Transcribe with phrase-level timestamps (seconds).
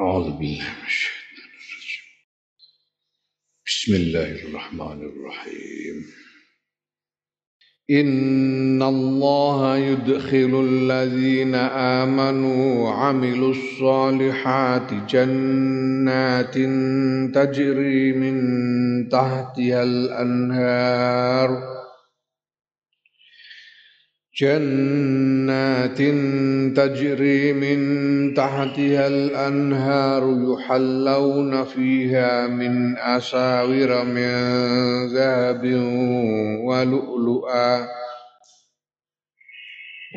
[0.00, 2.04] أعوذ بالله من الشيطان الرجيم.
[3.66, 6.06] بسم الله الرحمن الرحيم.
[7.90, 16.54] إن الله يدخل الذين آمنوا وعملوا الصالحات جنات
[17.34, 18.36] تجري من
[19.08, 21.79] تحتها الأنهار
[24.40, 25.98] جنات
[26.76, 27.80] تجري من
[28.34, 30.22] تحتها الأنهار
[30.52, 34.32] يحلون فيها من أساور من
[35.14, 35.64] ذهب
[36.64, 37.88] ولؤلؤا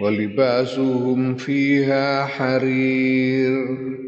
[0.03, 4.02] ولباسهم فيها حرير.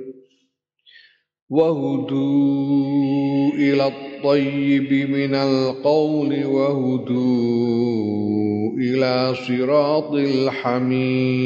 [1.55, 7.85] وهدوا إلى الطيب من القول وهدوا
[8.79, 11.45] إلى صراط الحميد.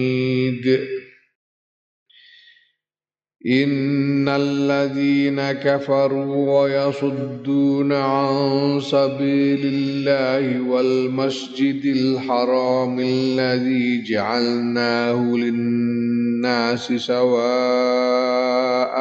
[3.48, 17.40] إن الذين كفروا ويصدون عن سبيل الله والمسجد الحرام الذي جعلناه للناس سواء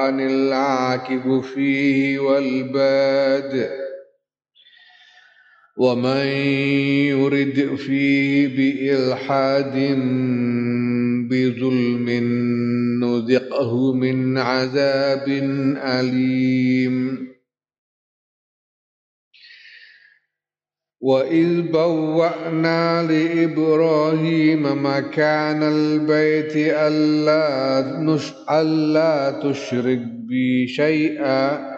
[0.08, 3.70] العاكف فيه والباد
[5.76, 6.26] ومن
[7.10, 9.76] يرد فيه بإلحاد
[11.28, 12.10] بظلم
[13.04, 15.28] نذقه من عذاب
[15.76, 17.28] أليم.
[21.00, 26.56] وإذ بوأنا لإبراهيم مكان البيت
[28.50, 31.77] ألا تشرك بي شيئا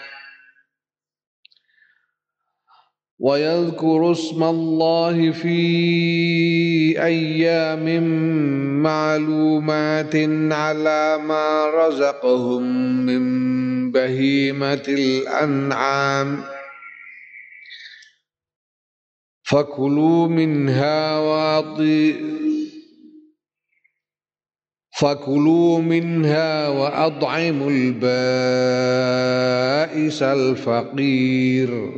[3.21, 5.57] ويذكر اسم الله في
[7.03, 8.03] أيام
[8.81, 10.15] معلومات
[10.51, 12.63] على ما رزقهم
[13.05, 16.43] من بهيمة الأنعام.
[19.43, 22.15] فكلوا منها واطي
[24.99, 28.13] فكلوا منها وأطعموا البائس
[30.23, 31.91] الفقير.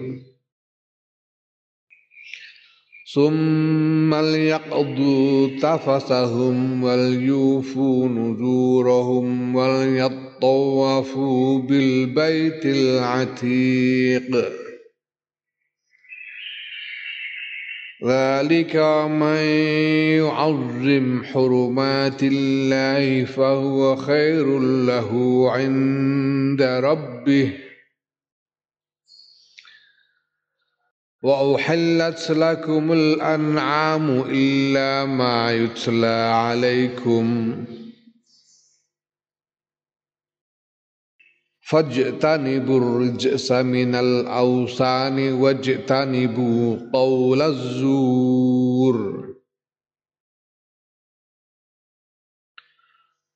[3.14, 14.36] ثم ليقضوا تفسهم وليوفوا نذورهم وليطوفوا بالبيت العتيق
[18.06, 18.76] ذلك
[19.12, 19.44] من
[20.18, 25.12] يعظم حرمات الله فهو خير له
[25.52, 27.63] عند ربه
[31.24, 37.56] وأحلت لكم الأنعام إلا ما يتلى عليكم.
[41.62, 49.24] فاجتنبوا الرجس من الأوثان واجتنبوا قول الزور.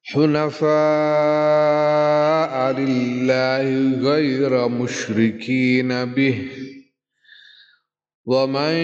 [0.04, 0.72] حنفاء
[2.72, 6.67] لله غير مشركين به.
[8.28, 8.76] ومن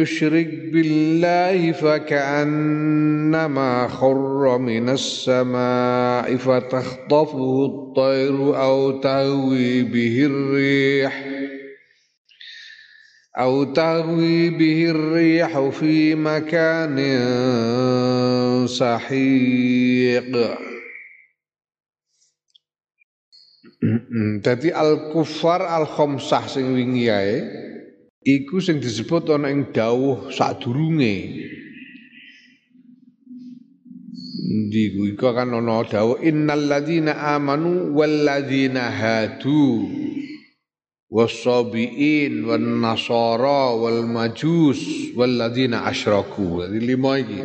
[0.00, 3.28] يشرك بالله فكأنما
[3.88, 11.24] خر من السماء فتخطفه الطير أو تهوي به الريح
[13.38, 16.96] أو تهوي به الريح في مكان
[18.66, 20.32] سحيق
[24.46, 27.12] Jadi al-kufar al-khamsah sing wingi
[28.26, 31.46] iku sing disebut ana ing dawuh sadurunge
[34.46, 39.86] Di iku kan ana dawuh innal ladzina amanu wal ladzina hadu
[41.06, 46.66] wasabiin wan nasara wal majus wal ladzina asyraku.
[46.66, 47.40] Jadi lima iki.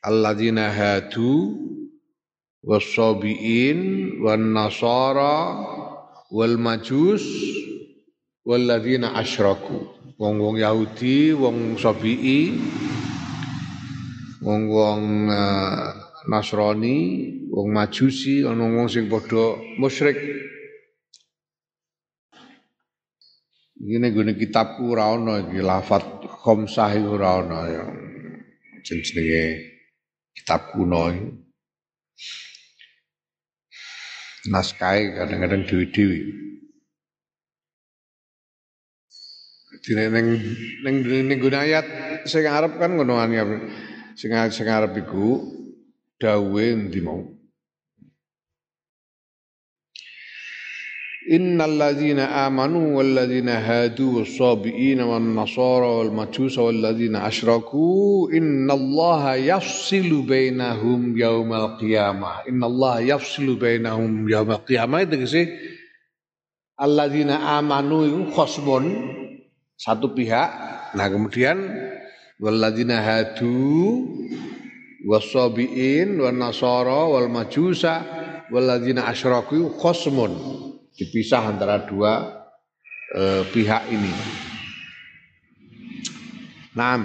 [0.00, 1.60] Alladzina hadu
[2.64, 3.78] wasabiin
[4.24, 5.60] wan nasara
[6.32, 7.24] wal majus
[8.50, 9.86] wal ladzina asyraku.
[10.18, 12.58] Wong-wong Yahudi, wong Sabi'i,
[14.42, 15.94] wong-wong uh,
[16.26, 16.98] Nasrani,
[17.46, 20.18] wong Majusi, ana wong sing padha musyrik.
[23.80, 26.04] Iki ning gone kitabku ora ana iki lafat
[26.44, 27.84] khamsah iku ora ana ya.
[28.84, 29.44] Jenenge
[30.36, 31.28] kitab kuno iki.
[34.52, 36.50] Naskah kadang-kadang dewi-dewi.
[39.80, 40.28] Dene ning
[40.84, 40.96] ning
[41.28, 41.86] ning ayat
[42.28, 43.16] sing arep kan ngono
[44.12, 45.40] sing sing arep iku
[46.20, 47.24] dawuhe endi mau?
[51.30, 59.40] Innal ladzina amanu wal ladzina hadu was-sabiina wan nasara wal majusa wal ladzina asyraku innallaha
[59.40, 62.44] yafsilu bainahum yaumal qiyamah.
[62.50, 65.06] Innallaha yafsilu bainahum yaumal qiyamah.
[65.06, 65.46] Itu sih?
[66.80, 68.84] Alladzina amanu itu khosmun
[69.80, 70.48] satu pihak.
[70.92, 71.56] Nah kemudian
[72.36, 74.04] walladzina hadu
[75.08, 78.04] wasabiin wan nasara wal majusa
[78.52, 80.36] walladzina asyraku khosmun.
[80.92, 82.44] Dipisah antara dua
[83.16, 84.12] eh, pihak ini.
[86.76, 87.02] Nah,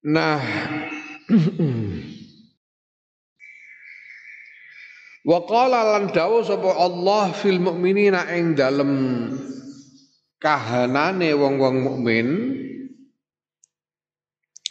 [0.00, 0.40] nah
[5.20, 8.90] Wa qala lan dawu sapa Allah fil mukminina ing dalem
[10.40, 12.28] kahanane wong-wong mukmin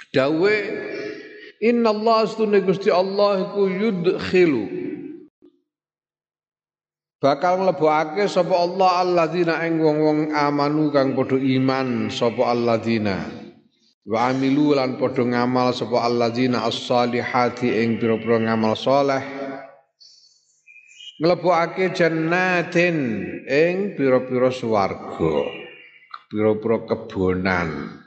[0.10, 0.56] dawe
[1.62, 4.66] inna Allah astune Gusti Allah iku yudkhilu.
[7.19, 13.27] Bakal mlebokake sapa Allah alladzina ing wong-wong amanu kang padha iman sapa alladzina.
[14.07, 19.19] Wa amilu lan padha ngamal sapa alladzina as-salihati ing pira-pira ngamal saleh.
[21.19, 22.98] Mlebokake jannatin
[23.44, 25.58] ing pira-pira swarga
[26.29, 27.99] pira-pira kebonan.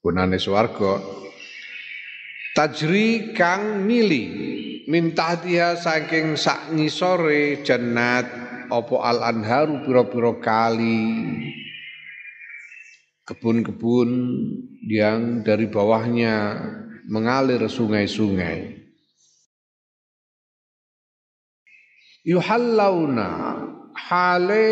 [0.00, 1.02] Gunane swarga.
[2.56, 4.24] Tajri kang mili
[4.86, 8.26] minta dia saking sak ngisore jannat
[8.70, 11.02] apa al anharu pira-pira kali.
[13.26, 14.10] Kebun-kebun
[14.90, 16.58] yang dari bawahnya
[17.06, 18.80] mengalir sungai-sungai.
[22.26, 23.30] Yuhallauna
[23.94, 24.66] hale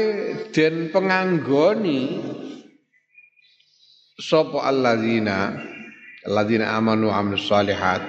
[0.52, 2.20] den penganggoni
[4.18, 5.54] sapa alladzina
[6.26, 8.02] alladzina amanu wa amilus solihat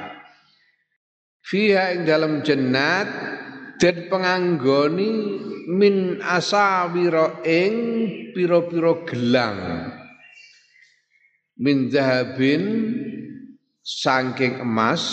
[1.45, 3.09] fiha ing dalam jannat
[3.79, 5.09] dan penganggoni
[5.69, 7.73] min asawira ing
[8.33, 9.59] pira-pira gelang.
[11.59, 12.63] Min zahabin
[13.83, 15.03] saking emas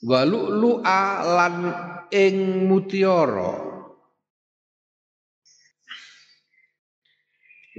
[0.00, 1.54] walu'lu'a lan
[2.10, 3.67] ing mutiara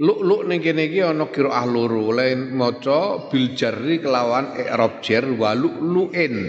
[0.00, 5.52] Luk-luk ning kene iki ana qiraah loro, lain maca bil jarri kelawan i'rab jar wa
[5.52, 6.40] lu'lu'in.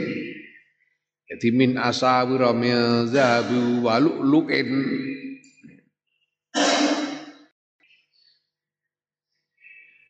[1.28, 4.72] Jadi min asawira min zahabi wa lu'lu'in.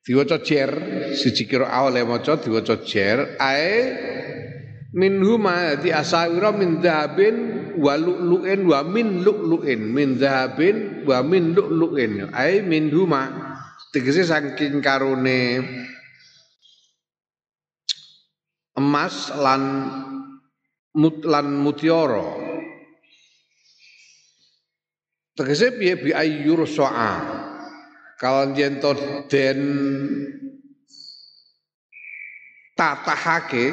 [0.05, 0.71] Diwaca jar
[1.17, 3.73] siji qiraah oleh maca diwaca jar ae
[4.93, 7.37] min huma di asawira min zahabin
[7.77, 12.31] wa lu'lu'in wa min lu'lu'in min zahabin wa min lu'lu'in.
[12.35, 13.51] Ai min huma.
[13.91, 15.59] Tegese saking karone
[18.79, 19.63] emas lan
[20.95, 22.39] mut lan mutiara.
[25.35, 27.13] Tegese piye bi ayyur so'a?
[28.21, 28.77] Kalau yen
[29.27, 29.59] den
[32.77, 33.65] tatahake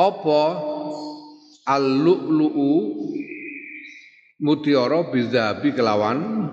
[0.00, 0.40] apa
[1.68, 2.72] al-lu'lu'u
[4.40, 6.48] mutiara bizabi kelawan?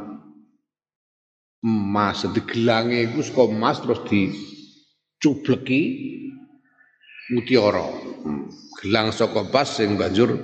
[1.63, 2.27] Emas.
[2.31, 5.81] Digelange iku saka emas terus dicubleki
[7.33, 7.87] mutiara.
[8.83, 10.37] Gelang saka emas sing banjur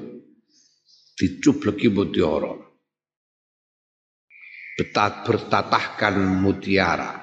[1.19, 2.55] dicubleki mutiara.
[4.73, 7.21] Betat bertatahkan mutiara.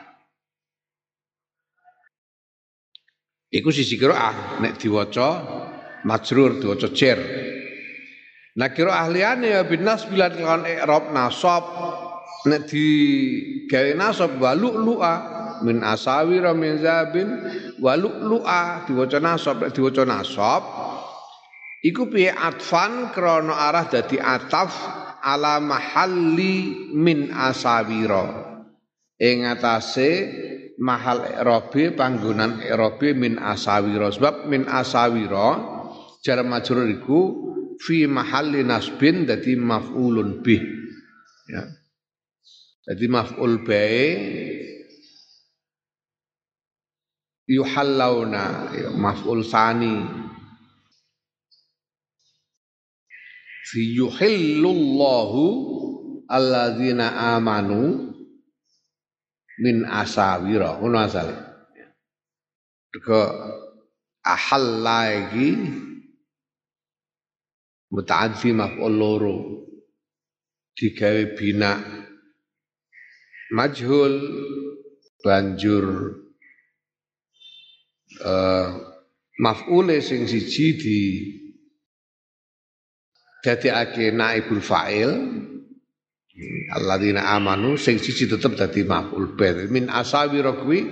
[3.51, 5.29] Iku sisi ah nek diwaca
[6.05, 7.19] majrur diwaca jer.
[8.57, 11.65] Nah kira ahliane ya bin nasbilan kan i'rab nasab.
[12.41, 12.87] Nek di
[13.69, 15.15] gawe nasab walu lu'a
[15.61, 17.29] min asawira min zabin
[17.81, 18.85] Walu'lu'a.
[18.85, 20.63] Diwaca nasab diwaca nasab
[21.81, 24.73] iku piye atfan krana arah dadi ataf
[25.25, 28.53] ala mahalli min asawira.
[29.21, 30.11] Ing atase
[30.81, 34.13] mahal i'rabe panggonan i'rabe min asawira.
[34.13, 35.80] Sebab min asawira
[36.21, 37.21] jar majrur iku
[37.81, 40.61] fi mahalli nasbin dadi maf'ulun bih.
[41.49, 41.65] Ya.
[42.85, 44.07] Jadi maf'ul bae
[47.49, 48.45] yuhallauna
[48.77, 49.97] ya, maf'ul sani.
[53.71, 55.43] Fi yuhillullahu
[56.29, 58.13] alladzina amanu
[59.63, 60.79] min asawira.
[60.79, 61.37] Ngono asale.
[62.91, 63.23] Mergo
[64.27, 65.55] ahalla iki
[67.91, 69.37] mutaaddi maf'ul loro.
[70.75, 71.73] Digawe bina.
[73.53, 74.15] Majhul.
[75.21, 75.85] Banjur
[78.25, 78.69] uh,
[79.37, 81.01] maf'ule sing siji di
[83.45, 85.13] dadekake naibul fa'il.
[86.73, 90.89] Alladzina amanu sing siji tetep dadi maf'ul bih min asawira kuwi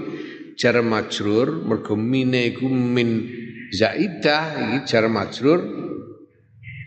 [0.60, 1.64] jar majrur.
[1.64, 3.24] Mergo mine iku min
[3.72, 5.87] zaidah iki jar majrur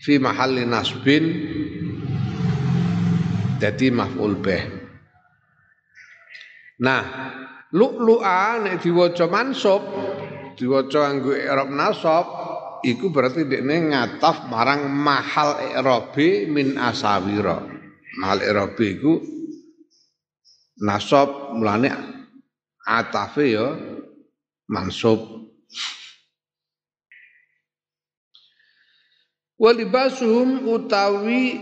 [0.01, 1.25] fi mahalli nasbin
[3.62, 4.63] dadi maf'ul bih.
[6.81, 7.03] Nah
[7.70, 9.86] lu'lu'a nek diwaca mansub
[10.58, 12.25] diwaca nganggo i'rab nasab
[12.81, 17.62] iku berarti dekne ngataf marang mahal i'rabe min asawira.
[18.17, 19.13] Mahal i'rabe iku
[20.81, 21.93] nasab mulane
[22.81, 23.77] atafe ya
[24.65, 25.46] mansub
[29.62, 31.62] walibasuhum utawi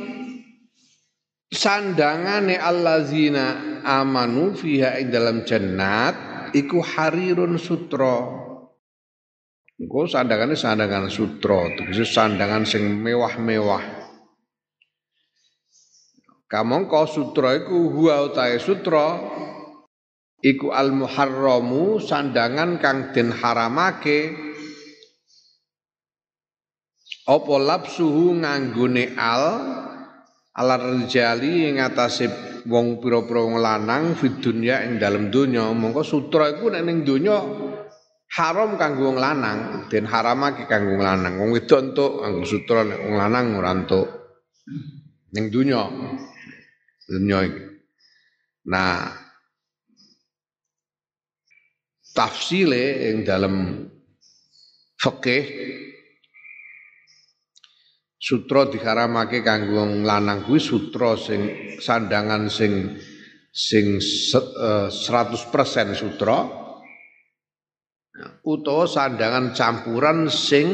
[1.51, 6.15] sandangane allazina amanu fiha ing dalam jannat
[6.55, 8.47] iku harirun sutra
[9.79, 13.79] Engko sandangane sandangan sutra, tegese sandangan sing mewah-mewah.
[16.51, 19.15] Kamangka sutra iku huwa utahe sutra
[20.43, 24.48] iku al muharramu sandangan kang den haramake
[27.29, 29.43] apa lapsuhu nganggone al
[30.57, 32.25] alar rijali ing atase
[32.65, 35.69] wong pira-pira wong lanang fid dunya ing dalem donya.
[35.69, 37.37] Mongko sutra iku nek ning donya
[38.33, 41.33] haram kanggo wong lanang den haramake kanggo wong lanang.
[41.37, 44.07] Wong wedok entuk kanggo sutra nek wong lanang ora entuk.
[45.37, 45.85] Ning donya.
[47.05, 47.63] Donya iki.
[48.73, 49.05] Nah
[52.09, 53.85] tafsile ing dalam
[54.99, 55.45] fikih
[58.19, 62.99] sutra diharamake kanggo lanang kuwi sutra sing sandangan sing
[63.49, 64.35] sing 100%
[65.95, 66.37] sutra
[68.43, 70.67] utawa sandangan campuran sing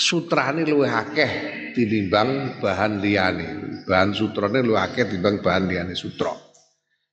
[0.00, 1.32] sutrane luwih akeh
[1.76, 3.48] tinimbang bahan liyane.
[3.84, 6.32] Bahan sutrane luwih akeh tinimbang bahan liyane sutra.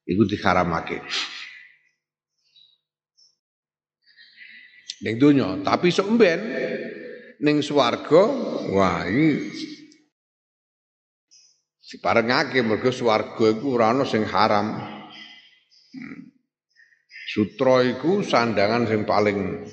[0.07, 1.03] Iku diharamake.
[5.03, 6.39] Ning donya, tapi sok mben
[7.41, 8.23] ning swarga
[8.73, 9.77] wah iki
[11.87, 14.75] diparengake mergo swarga iku ora ana sing haram.
[15.95, 16.19] Hmm.
[17.27, 19.63] Sutra iku sandangan sing paling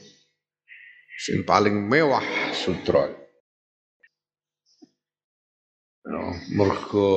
[1.18, 2.22] sing paling mewah
[2.54, 3.10] sutra.
[6.04, 7.10] No, mergo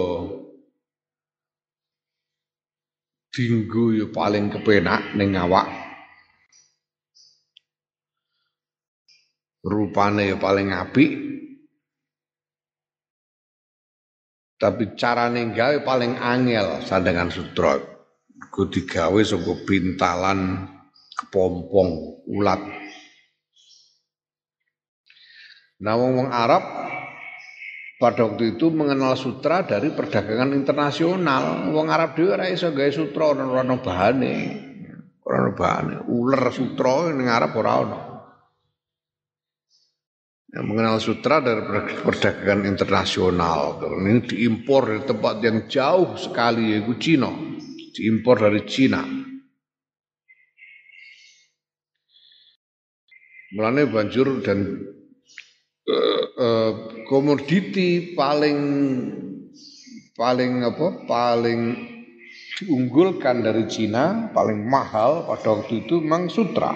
[3.30, 5.87] dinggo ya paling kepenak ning awak.
[9.66, 11.12] Rupane ya paling apik.
[14.58, 17.78] Tapi carane gawe paling angel sandangan sutra.
[18.50, 20.66] Ku digawe saka bintalan
[21.14, 22.62] kepompong ulat.
[25.78, 26.66] Nah wong Arab
[28.02, 31.70] pada waktu itu mengenal sutra dari perdagangan internasional.
[31.70, 34.36] Wong Arab dhewe ora iso gawe sutra ora ono bahane.
[35.22, 35.96] Ora ono bahane.
[36.10, 38.17] Uler sutra ning Arab ora ono.
[40.58, 41.62] Yang mengenal sutra dari
[42.02, 43.78] perdagangan internasional.
[43.78, 47.30] Ini diimpor dari tempat yang jauh sekali yaitu Cina
[47.98, 49.02] diimpor dari Cina.
[53.58, 54.60] Mulane banjur dan
[55.90, 56.72] uh, uh,
[57.10, 58.60] komoditi paling
[60.14, 61.62] paling apa paling
[62.62, 66.76] diunggulkan dari Cina paling mahal pada waktu itu memang sutra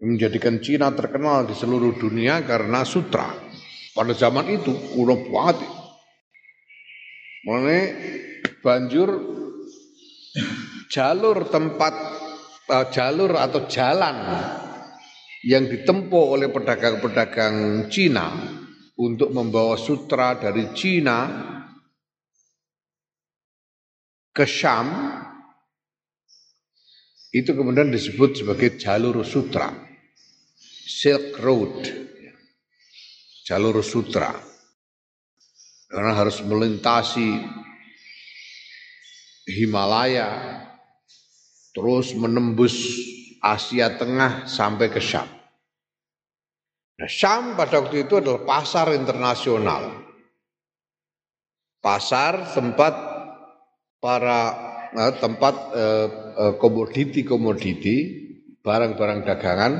[0.00, 3.32] menjadikan Cina terkenal di seluruh dunia karena sutra.
[3.96, 5.56] Pada zaman itu kuno banget
[7.46, 7.80] Mulane
[8.58, 9.06] banjur
[10.90, 11.94] jalur tempat
[12.66, 14.16] uh, jalur atau jalan
[15.46, 18.34] yang ditempuh oleh pedagang-pedagang Cina
[18.98, 21.18] untuk membawa sutra dari Cina
[24.34, 24.90] ke Syam
[27.30, 29.85] itu kemudian disebut sebagai jalur sutra
[30.86, 31.82] Silk Road
[33.42, 34.30] jalur sutra
[35.90, 37.42] karena harus melintasi
[39.50, 40.62] Himalaya
[41.74, 43.02] terus menembus
[43.42, 45.26] Asia Tengah sampai ke Syam.
[47.02, 50.06] Nah, Syam pada waktu itu adalah pasar internasional.
[51.82, 52.94] Pasar tempat
[53.98, 54.38] para
[54.94, 56.08] eh, tempat eh,
[56.46, 57.96] eh, komoditi-komoditi,
[58.62, 59.72] barang-barang dagangan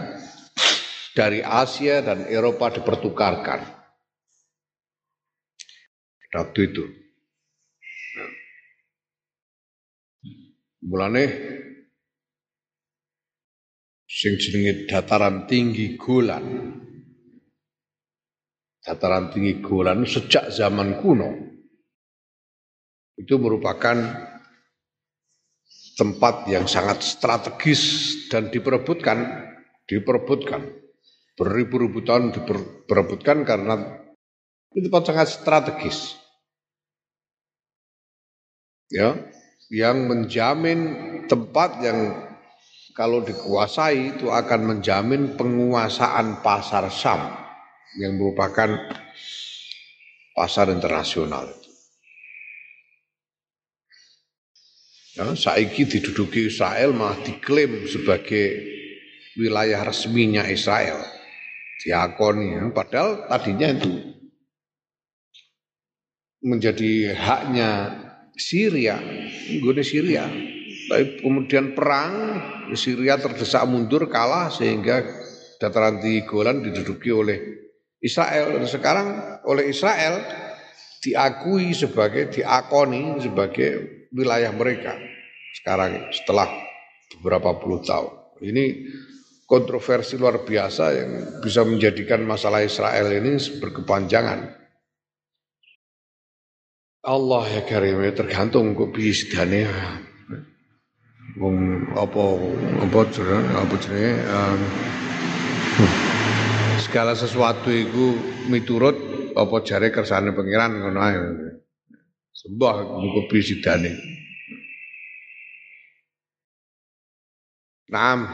[1.17, 3.65] dari Asia dan Eropa dipertukarkan.
[6.37, 6.85] Waktu itu.
[10.85, 11.25] Mulane
[14.05, 16.45] sing jenenge dataran tinggi Golan.
[18.85, 21.33] Dataran tinggi Golan sejak zaman kuno
[23.17, 23.97] itu merupakan
[25.97, 27.83] tempat yang sangat strategis
[28.29, 29.49] dan diperebutkan,
[29.89, 30.86] diperebutkan.
[31.37, 33.77] Beribu-ribu tahun diperebutkan karena
[34.73, 36.17] itu tempat sangat strategis.
[38.89, 39.19] Ya,
[39.69, 40.81] yang menjamin
[41.29, 42.15] tempat yang
[42.97, 47.21] kalau dikuasai itu akan menjamin penguasaan pasar Sam
[48.01, 48.97] yang merupakan
[50.33, 51.53] pasar internasional.
[55.17, 58.61] Ya, saiki diduduki Israel malah diklaim sebagai
[59.41, 61.16] wilayah resminya Israel.
[61.77, 63.93] Diakoni, padahal tadinya itu
[66.41, 67.71] menjadi haknya
[68.37, 68.97] Syria,
[69.61, 70.25] gue Syria.
[70.87, 72.39] Tapi kemudian perang
[72.79, 75.03] Syria terdesak mundur kalah sehingga
[75.59, 77.39] dataran tinggi Golan diduduki oleh
[77.99, 79.09] Israel dan sekarang
[79.49, 80.23] oleh Israel
[81.03, 83.71] diakui sebagai diakoni sebagai
[84.15, 84.95] wilayah mereka
[85.59, 86.47] sekarang setelah
[87.19, 88.13] beberapa puluh tahun.
[88.45, 88.65] Ini
[89.47, 94.51] kontroversi luar biasa yang bisa menjadikan masalah Israel ini berkepanjangan.
[97.07, 99.15] Allah ya karim ya tergantung kok piye
[101.39, 102.23] wong apa
[102.83, 103.01] apa
[103.63, 104.13] apa jenenge
[106.83, 108.19] segala sesuatu itu
[108.51, 108.99] miturut
[109.39, 111.19] apa jare kersane pangeran ngono ae.
[112.37, 113.97] Sembah muga bisidane
[117.87, 118.27] Naam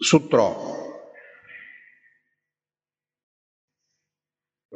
[0.00, 0.76] sutra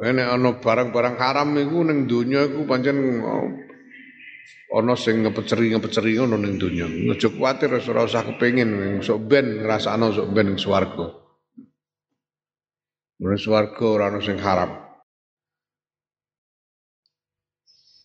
[0.01, 3.21] Ini ana barang-barang haram iku ning donya iku pancen
[4.73, 6.89] ana sing ngepeceri ngepeceri ngono ning donya.
[6.89, 11.05] Aja kuwatir ora usah kepengin sok ben ngrasakno sok ben ning swarga.
[13.21, 14.80] Ning swarga ora ana sing haram.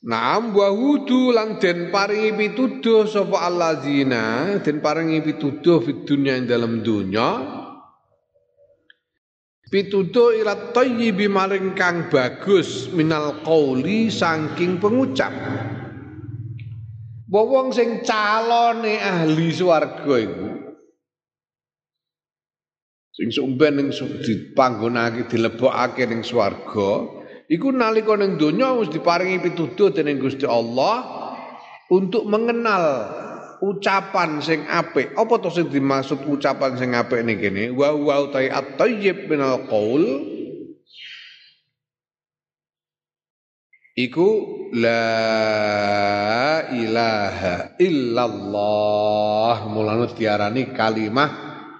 [0.04, 6.44] Naam wa hudu lang den paringi pituduh sapa allazina den paringi pituduh fid dunya ing
[6.44, 7.40] dalam dunya
[9.72, 15.32] pituduh ila thayyibi maring kang bagus minal qauli saking pengucap.
[17.26, 20.48] Wong sing calone ahli swarga iku
[23.16, 27.15] sing sumben ning dipanggonake dilebokake ning swarga
[27.46, 31.02] iku nalika ning donya wis diparingi pituduh dening Gusti Allah
[31.90, 32.84] untuk mengenal
[33.62, 35.14] ucapan sing apik.
[35.16, 37.72] Apa to sing dimaksud ucapan sing apik ning kene?
[37.72, 40.04] Wa wa ta'i at-thayyib minal qaul
[43.96, 44.28] iku
[44.76, 45.08] la
[46.68, 51.30] ilaha illallah mulane diarani kalimah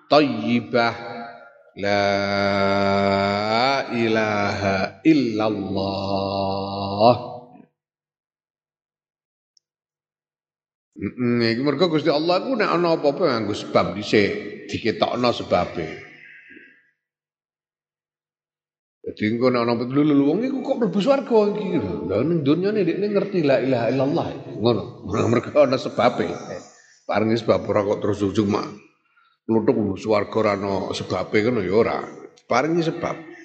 [0.09, 0.95] thayyibah
[1.77, 2.09] la
[3.93, 6.67] ilaha illallah
[10.97, 15.85] Mm, iki mergo Gusti Allah ku nek ana apa-apa nganggo sebab dhisik diketokno sebabe.
[19.05, 21.77] Jadi engko nek ana lulu wong iku kok mlebu swarga iki.
[22.09, 24.27] Lah ning dunyane dekne ngerti la ilaha illallah.
[24.57, 24.83] Ngono.
[25.37, 26.33] Mergo ana sebabe.
[27.05, 28.67] Paringi sebab ora kok terus ujung mak
[29.47, 31.99] mlebu swarga ora ana sebabe ngono ya ora.
[32.49, 33.36] Paringi sebab.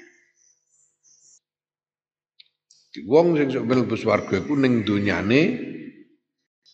[2.91, 5.63] Wong sing sok mlebu swarga iku ning dunyane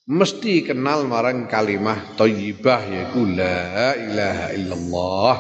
[0.10, 5.36] mesti kenal marang kalimah thayyibah yaiku la ilaha illallah.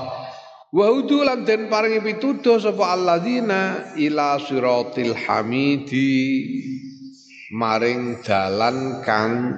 [0.69, 6.45] Wa udu lan den paringi pituduh sapa alladzina ila siratil hamidi
[7.49, 9.57] maring dalan kang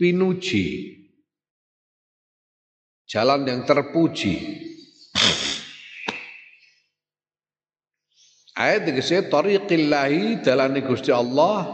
[0.00, 0.96] pinuji
[3.04, 4.64] jalan yang terpuji.
[8.56, 11.68] Ayat tegese tariqillahi dalane Gusti Allah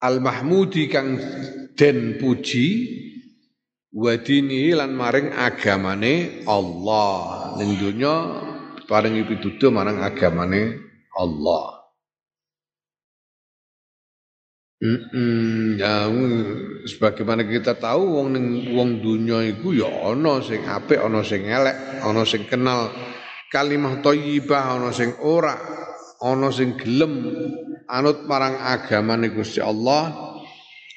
[0.00, 1.20] al-mahmudi kang
[1.76, 2.68] den puji
[3.92, 7.52] wa dinihi lan maring agamane Allah.
[7.60, 8.14] Ning donya
[8.88, 10.80] paring pituduh marang agamane
[11.12, 11.84] Allah.
[14.80, 16.08] Mm ya
[16.88, 22.00] sebagaimana kita tahu wong ning wong dunya iku ya ana sing apik, ana sing elek,
[22.00, 22.88] ana sing kenal
[23.50, 25.58] kalimah thayyibah, ana sing ora,
[26.22, 27.26] ana sing gelem
[27.90, 30.38] anut marang agamane Gusti Allah,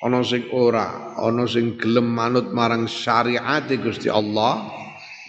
[0.06, 4.70] ana sing ora, ana sing gelem manut marang syariat Gusti Allah.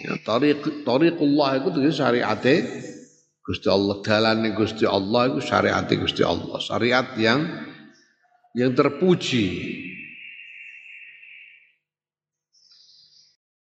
[0.05, 2.67] Ya tariq tariqullah iku tuh syariate
[3.41, 6.61] Gusti Allah dalane Gusti Allah iku syariate Gusti Allah.
[6.61, 7.41] Syariat yang
[8.53, 9.45] yang terpuji.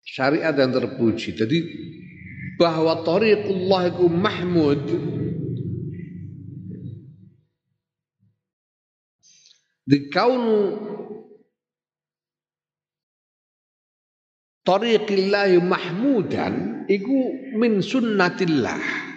[0.02, 1.38] Syariat yang terpuji.
[1.38, 1.58] Jadi
[2.58, 4.82] bahwa tariqullah itu mahmud
[9.86, 10.76] di kaunu
[14.66, 19.08] tariqillah mahmudan iku min sunnatillah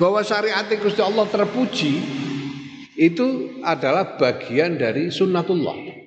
[0.00, 1.92] bahwa syariat Gusti Allah terpuji
[2.96, 5.99] itu adalah bagian dari sunnatullah.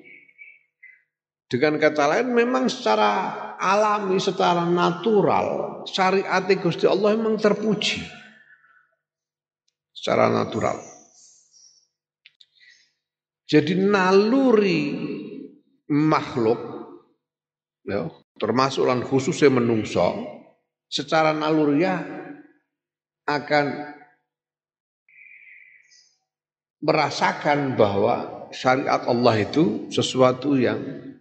[1.48, 8.04] Dengan kata lain memang secara alami, secara natural syariat Gusti Allah memang terpuji.
[9.94, 10.80] Secara natural.
[13.48, 14.82] Jadi naluri
[15.92, 16.60] makhluk
[17.86, 20.26] ya, termasuk lan khususnya menungso
[20.90, 22.02] secara naluriah
[23.30, 23.66] akan
[26.84, 31.13] merasakan bahwa syariat Allah itu sesuatu yang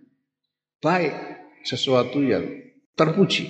[0.83, 1.14] baik,
[1.62, 2.42] sesuatu yang
[2.99, 3.47] terpuji.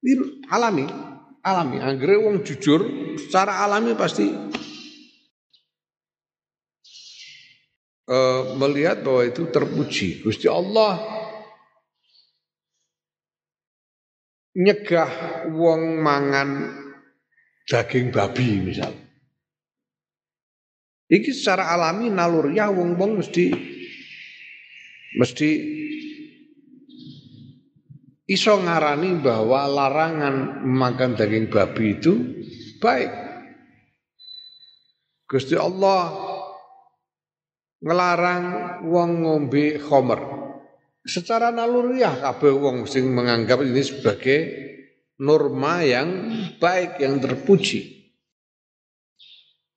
[0.00, 0.88] Ini alami,
[1.44, 1.76] alami.
[1.84, 2.80] Anggere wong jujur
[3.20, 4.32] secara alami pasti
[8.08, 10.24] uh, melihat bahwa itu terpuji.
[10.24, 11.00] Gusti Allah
[14.54, 16.72] nyegah wong mangan
[17.68, 18.92] daging babi misal.
[21.04, 23.73] Iki secara alami naluriah wong-wong mesti
[25.14, 25.50] mesti
[28.24, 32.12] iso ngarani bahwa larangan makan daging babi itu
[32.80, 33.10] baik.
[35.24, 36.12] Gusti Allah
[37.84, 38.44] ngelarang
[38.88, 40.20] wong ngombe khomer
[41.04, 44.40] secara naluriah kabeh wong sing menganggap ini sebagai
[45.20, 47.92] norma yang baik yang terpuji.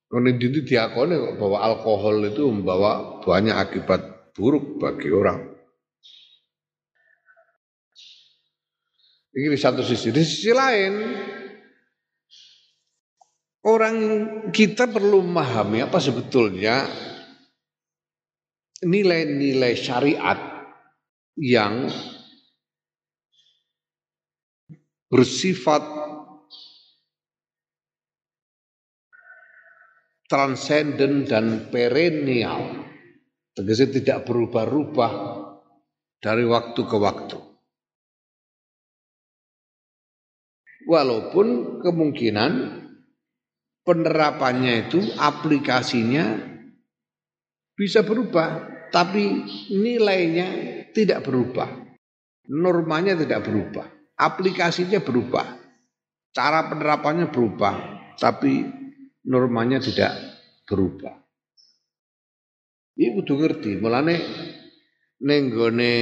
[0.08, 5.42] Ini itu diakoni kok bahwa alkohol itu membawa banyak akibat buruk bagi orang.
[9.34, 10.14] Ini di satu sisi.
[10.14, 10.94] Di sisi lain,
[13.66, 13.96] orang
[14.54, 16.86] kita perlu memahami apa sebetulnya
[18.86, 20.38] nilai-nilai syariat
[21.34, 21.90] yang
[25.10, 25.82] bersifat
[30.28, 32.77] transenden dan perennial.
[33.58, 35.12] Tegese tidak berubah-ubah
[36.22, 37.38] dari waktu ke waktu.
[40.86, 42.52] Walaupun kemungkinan
[43.82, 46.38] penerapannya itu aplikasinya
[47.74, 48.62] bisa berubah,
[48.94, 49.42] tapi
[49.74, 50.48] nilainya
[50.94, 51.66] tidak berubah.
[52.54, 53.90] Normanya tidak berubah.
[54.14, 55.58] Aplikasinya berubah.
[56.30, 57.74] Cara penerapannya berubah.
[58.14, 58.70] Tapi
[59.26, 60.14] normanya tidak
[60.62, 61.27] berubah.
[62.98, 63.78] Ini kudu ngerti.
[63.78, 64.16] Mulane
[65.22, 65.94] nenggone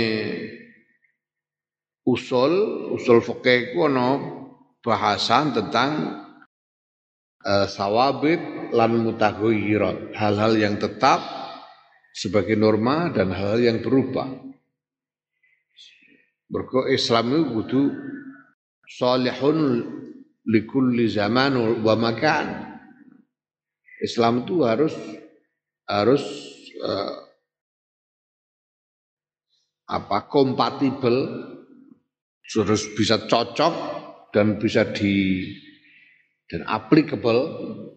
[2.08, 2.52] usul,
[2.96, 4.16] usul fikih ku ana
[4.80, 6.24] bahasan tentang
[7.44, 11.20] uh, sawabit lan mutaghayirat, hal-hal yang tetap
[12.16, 14.32] sebagai norma dan hal, -hal yang berubah.
[16.48, 17.82] Mergo Islam itu kudu
[18.88, 19.58] salihun
[20.48, 22.72] likulli zaman wa makan.
[24.00, 24.94] Islam itu harus
[25.84, 26.24] harus
[26.82, 27.16] uh,
[29.86, 31.16] apa kompatibel
[32.46, 33.74] harus bisa cocok
[34.34, 35.46] dan bisa di
[36.46, 37.42] dan applicable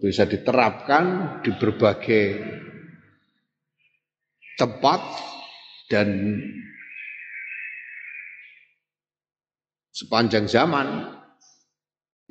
[0.01, 2.25] bisa diterapkan di berbagai
[4.57, 5.01] tempat
[5.89, 6.37] dan
[9.93, 10.87] sepanjang zaman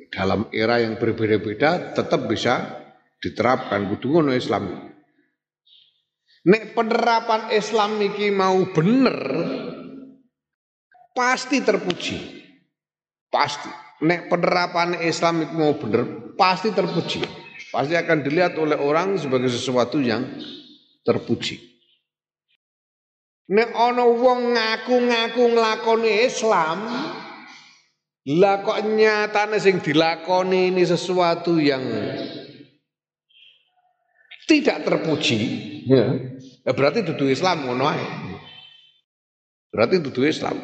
[0.09, 2.81] dalam era yang berbeda-beda tetap bisa
[3.21, 4.88] diterapkan kudu ngono Islam.
[6.47, 7.99] Nek penerapan Islam
[8.31, 9.17] mau bener
[11.11, 12.17] pasti terpuji.
[13.27, 13.67] Pasti.
[13.99, 17.19] Nek penerapan Islam mau bener pasti terpuji.
[17.69, 20.23] Pasti akan dilihat oleh orang sebagai sesuatu yang
[21.03, 21.59] terpuji.
[23.49, 26.85] Nek ana wong ngaku-ngaku nglakoni Islam,
[28.29, 31.81] lah kok nyatane sing dilakoni ini sesuatu yang
[34.45, 35.37] tidak terpuji,
[35.85, 36.05] ya.
[36.73, 37.87] berarti dudu Islam ngono.
[39.69, 40.57] Berarti dudu Islam.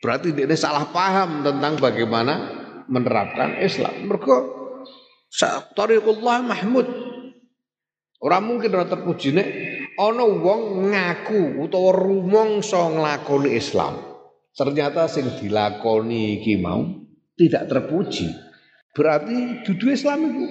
[0.00, 2.34] Berarti dia salah paham tentang bagaimana
[2.88, 4.08] menerapkan Islam.
[4.08, 4.60] Mergo
[5.76, 6.86] Tariqullah Mahmud.
[8.20, 9.48] Orang mungkin ora terpuji nek
[9.96, 13.96] ana wong ngaku utawa rumangsa nglakoni Islam.
[14.52, 16.84] Ternyata sing dilakoni iki mau
[17.38, 18.28] tidak terpuji.
[18.92, 20.44] Berarti dudu Islam itu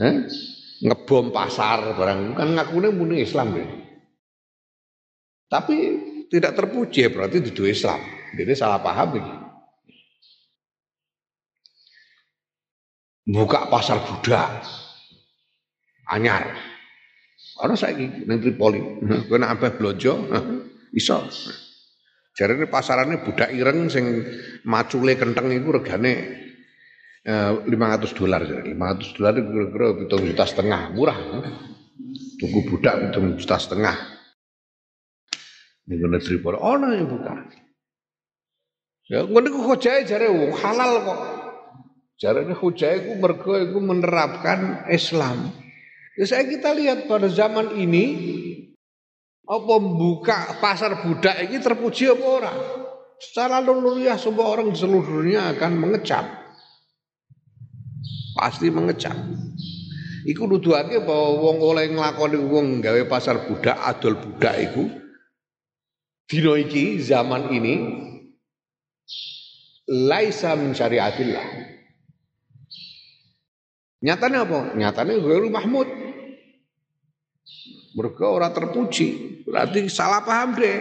[0.00, 0.14] eh?
[0.82, 3.66] Ngebom pasar barang kan ngakune muni Islam ya.
[5.46, 5.76] Tapi
[6.26, 8.02] tidak terpuji ya berarti itu Islam.
[8.34, 9.34] Jadi salah paham ini.
[13.26, 14.62] Buka pasar budak
[16.10, 16.46] anyar.
[17.56, 18.78] Ana saiki ning Tripoli,
[19.26, 20.28] kowe nek ambeh blonjo
[21.00, 21.24] iso.
[22.36, 24.04] Jarene pasarane budak ireng sing
[24.68, 26.45] macule kenteng iku regane
[27.26, 31.18] Eh, lima ratus dolar, lima ratus dolar itu kira-kira hitung juta setengah, murah.
[32.38, 33.98] Tuku budak hitung juta setengah.
[35.90, 37.34] Ini negeri polo, oh nah yang buka.
[39.10, 41.20] Ya, ngono ku hujai jare halal kok.
[42.14, 45.50] Jarane hujai ku mergo iku menerapkan Islam.
[46.14, 48.06] Ya saya kita lihat pada zaman ini
[49.42, 52.58] apa buka pasar budak ini terpuji apa orang?
[53.18, 56.45] Secara luluhiyah semua orang di seluruh dunia akan mengecap
[58.36, 59.16] pasti mengecap.
[60.26, 64.90] Iku nuduhake bahwa wong oleh nglakoni wong gawe pasar budak adol budak iku
[66.26, 67.74] dina iki zaman ini
[69.86, 71.46] laisa min syariatillah.
[74.02, 74.58] Nyatanya apa?
[74.76, 75.88] Nyatanya gue Mahmud.
[77.96, 79.08] Mereka orang terpuji.
[79.48, 80.78] Berarti salah paham deh.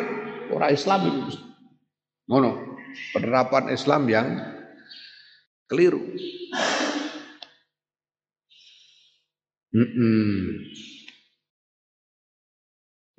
[0.52, 1.40] Orang Islam itu.
[2.28, 2.76] Mono.
[3.16, 4.28] Penerapan Islam yang
[5.72, 6.04] keliru.
[9.76, 10.36] Mm -mm.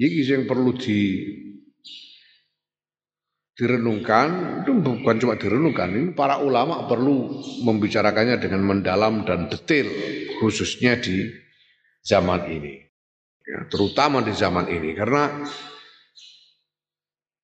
[0.01, 1.01] Yang perlu di
[3.57, 4.63] direnungkan.
[4.63, 9.89] Itu bukan cuma direnungkan ini para ulama perlu membicarakannya dengan mendalam dan detail
[10.41, 11.29] khususnya di
[12.05, 12.85] zaman ini.
[13.47, 15.45] Ya, terutama di zaman ini karena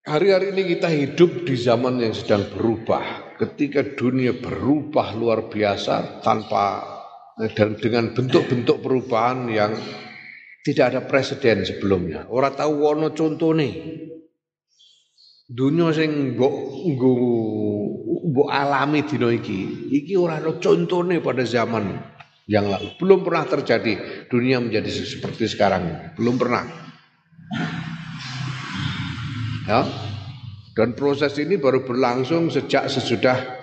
[0.03, 3.37] hari-hari ini kita hidup di zaman yang sedang berubah.
[3.39, 7.02] Ketika dunia berubah luar biasa tanpa
[7.37, 9.73] dan dengan bentuk-bentuk perubahan yang
[10.63, 12.29] tidak ada presiden sebelumnya.
[12.31, 13.11] Orang tahu wono
[13.57, 13.73] nih.
[15.53, 16.55] Dunia sing mbok
[18.33, 21.93] mbok alami dina iki, iki ora ana contone pada zaman
[22.49, 22.97] yang lalu.
[22.97, 26.15] Belum pernah terjadi dunia menjadi seperti sekarang.
[26.17, 26.65] Belum pernah.
[29.69, 29.83] Ya.
[30.73, 33.62] Dan proses ini baru berlangsung sejak sesudah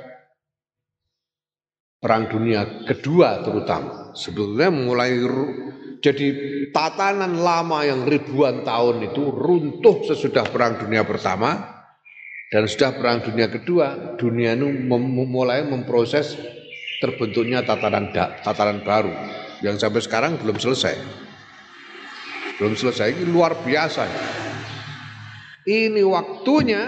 [2.00, 4.16] Perang Dunia Kedua terutama.
[4.16, 5.20] Sebetulnya mulai
[6.00, 6.28] jadi
[6.72, 11.80] tatanan lama yang ribuan tahun itu runtuh sesudah Perang Dunia Pertama
[12.50, 16.40] dan sudah Perang Dunia Kedua, dunia itu mem mulai memproses
[17.04, 19.12] terbentuknya tatanan tatanan baru
[19.60, 20.96] yang sampai sekarang belum selesai.
[22.58, 24.04] Belum selesai, ini luar biasa.
[25.64, 26.84] Ini waktunya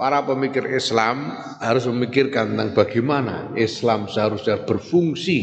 [0.00, 1.28] para pemikir Islam
[1.60, 5.38] harus memikirkan tentang bagaimana Islam seharusnya berfungsi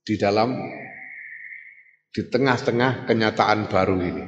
[0.00, 0.56] di dalam
[2.08, 4.24] di tengah-tengah kenyataan baru ini.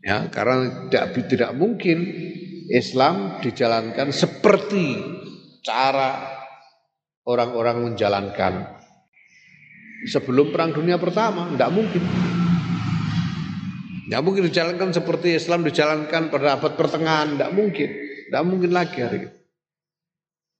[0.00, 2.08] Ya, karena tidak tidak mungkin
[2.72, 4.96] Islam dijalankan seperti
[5.60, 6.24] cara
[7.28, 8.80] orang-orang menjalankan
[10.08, 12.02] sebelum perang dunia pertama, tidak mungkin.
[14.08, 17.36] Tidak mungkin dijalankan seperti Islam dijalankan pada abad pertengahan.
[17.36, 17.88] Tidak mungkin.
[18.24, 19.30] Tidak mungkin lagi hari ini.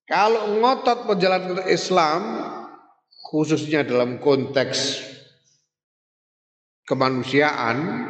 [0.04, 2.44] Kalau ngotot menjalankan Islam,
[3.32, 5.00] khususnya dalam konteks
[6.84, 8.08] kemanusiaan,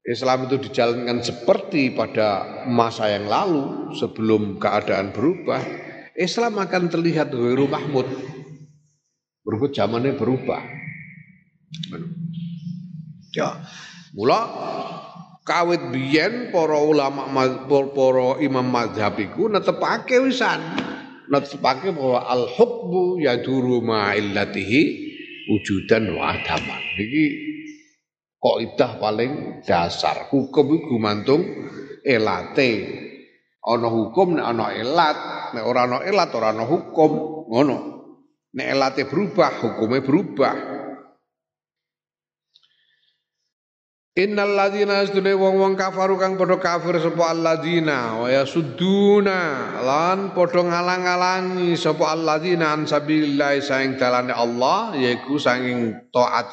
[0.00, 5.60] Islam itu dijalankan seperti pada masa yang lalu sebelum keadaan berubah,
[6.16, 8.08] Islam akan terlihat Ghairu Mahmud.
[9.44, 10.64] Berikut zamannya berubah.
[13.36, 13.60] Ya.
[14.16, 14.40] Mula
[15.44, 17.28] kawit biyen para ulama
[17.68, 20.58] para imam mazhab iku netepake wisan
[21.28, 24.82] netepake bahwa al hukmu yaduru ma illatihi
[25.52, 26.82] wujudan wa adaman.
[26.96, 27.24] Iki
[28.40, 29.32] kaidah paling
[29.66, 30.30] dasar.
[30.30, 31.42] Hukum iku gumantung
[32.02, 33.04] elate.
[33.66, 35.18] Ana hukum nek ana elat,
[35.50, 37.10] nek ora ana elat ora ana hukum,
[37.50, 37.78] ngono.
[38.54, 40.54] Nek elate berubah, hukumnya berubah.
[44.16, 49.36] Innal ladzina astune wong-wong kafaru kang padha kafir sapa alladzina wa yasudduna
[49.84, 56.48] lan padha ngalang-alangi sapa alladzina an sabilillah saing dalane Allah yaiku saking taat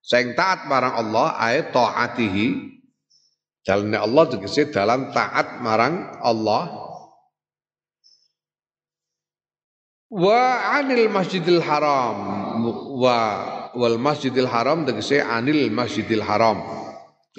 [0.00, 2.80] saing taat marang Allah ae taatihi.
[3.60, 6.80] Dalane Allah tegese dalan taat marang Allah.
[10.08, 10.40] Wa
[10.80, 12.16] anil masjidil haram
[12.96, 13.16] wa
[13.76, 16.81] wal masjidil haram tegese anil masjidil haram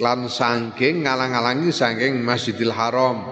[0.02, 3.22] lan sangking ngalang-alangi sangking Masjidil Haram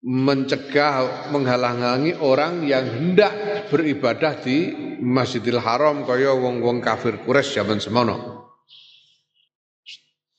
[0.00, 3.32] mencegah menghalang-halangi orang yang hendak
[3.68, 8.48] beribadah di Masjidil Haram kaya wong-wong kafir Quraisy zaman semono.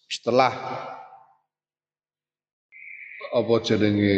[0.10, 0.54] Setelah
[3.32, 4.18] apa jenenge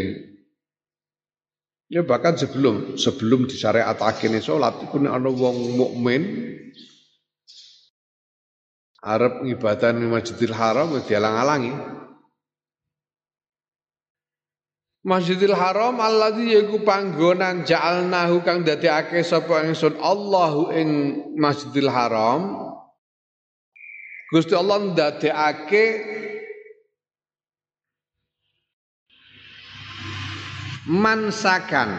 [1.86, 6.50] ya bahkan sebelum sebelum disyariatake salat nek ana wong mukmin
[9.04, 9.52] Arab di
[10.08, 11.76] Masjidil Haram dialang-alangi.
[15.04, 20.90] Masjidil Haram alladzi yaiku panggonan ja'alnahu kang dadekake sapa ingsun Allahu ing
[21.36, 22.72] Masjidil Haram.
[24.32, 25.84] Gusti Allah ndadekake
[30.88, 31.90] mansakan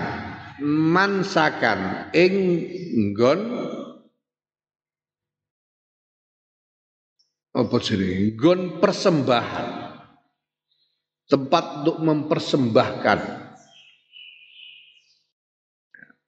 [0.64, 2.34] mansakan ing
[3.12, 3.40] nggon
[7.54, 8.34] apa jenenge?
[8.34, 9.70] Gon persembahan.
[11.24, 13.20] Tempat untuk mempersembahkan.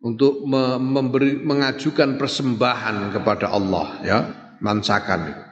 [0.07, 4.19] Untuk memberi mengajukan persembahan kepada Allah ya.
[4.57, 5.45] Mansakan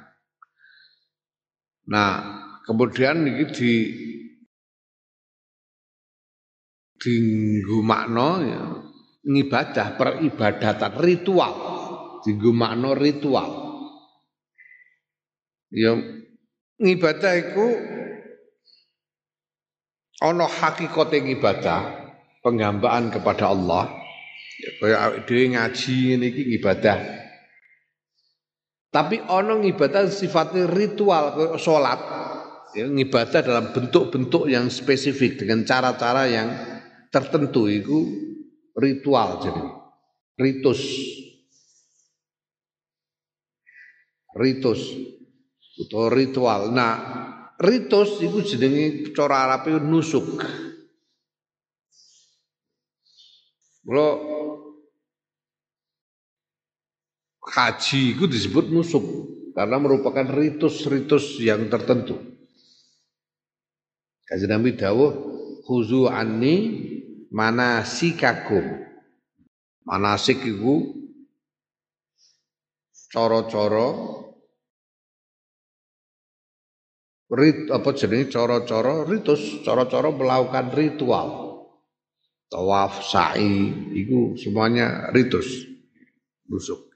[1.85, 2.17] nah
[2.65, 3.73] kemudian ini di
[6.97, 7.15] di
[7.85, 8.63] makna ya,
[9.29, 11.55] ngibadah peribadatan ritual.
[12.25, 13.64] Di makna ritual
[15.75, 15.99] Ya
[16.79, 17.67] ngibadah iku
[20.23, 21.81] ana hakikate ngibadah,
[22.47, 23.91] penghambaan kepada Allah.
[24.63, 26.99] Ya kaya dhewe ngaji ngene iki ngibadah.
[28.95, 32.01] Tapi ana ngibadah sifatnya ritual kaya salat.
[32.75, 36.51] Ya, ngibadah dalam bentuk-bentuk yang spesifik dengan cara-cara yang
[37.15, 37.99] tertentu itu
[38.75, 39.63] ritual jadi
[40.35, 40.83] ritus
[44.35, 44.81] ritus
[45.79, 46.71] utawa ritual.
[46.71, 46.95] Nah,
[47.59, 50.43] ritus itu jenenge cara Arabe nusuk.
[53.85, 54.11] Kalau
[57.45, 59.05] haji itu disebut nusuk
[59.53, 62.17] karena merupakan ritus-ritus yang tertentu.
[64.25, 65.13] Kaji Nabi dawuh
[65.69, 66.57] khuzu anni
[67.29, 68.83] manasikakum.
[69.85, 70.41] Manasik
[73.13, 73.89] coro-coro
[77.35, 81.29] rit apa jenenge cara-cara ritus, cara-cara melakukan ritual.
[82.49, 85.67] Tawaf, sa'i, itu semuanya ritus.
[86.47, 86.95] Busuk.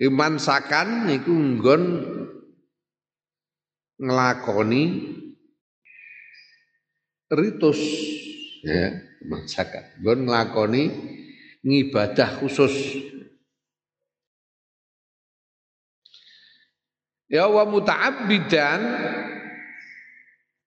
[0.00, 1.82] Iman sakan iku nggon
[4.00, 4.82] ngelakoni
[7.28, 7.80] ritus
[8.64, 8.96] ya
[9.28, 10.82] iman sakan nggon ngelakoni
[11.60, 12.72] ngibadah khusus
[17.30, 18.80] ya wa muta'abbidan.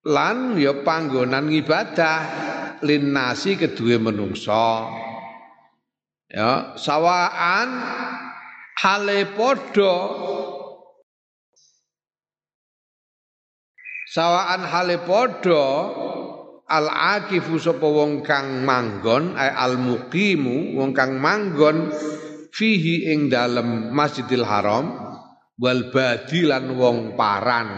[0.03, 2.19] Lan ya panggonan ngibadah
[2.83, 4.91] linnasi kedua menungso.
[6.27, 7.69] Ya sawaan
[8.83, 9.95] hale padha
[14.11, 15.67] sawaan hale padha
[16.67, 21.93] al akifu sapa wong kang manggon ay al muqimu wong kang manggon
[22.51, 25.02] fihi ing dalem Masjidil Haram
[25.63, 27.71] wal badi lan wong paran.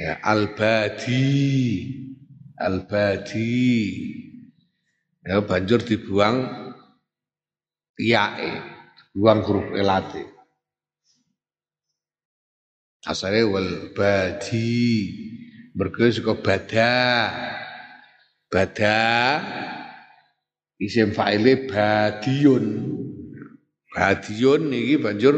[0.00, 1.28] Ya al badi.
[2.56, 3.60] Al badi.
[5.20, 6.48] Ya banjur dibuang
[8.00, 8.56] yae
[9.12, 10.24] buang huruf elate.
[13.04, 14.80] Asale wal badi.
[15.76, 16.94] Mergo saka bada.
[18.52, 19.00] Bada
[20.76, 22.64] isim fa'ile badiun
[23.92, 25.36] Hadiyun niki banjur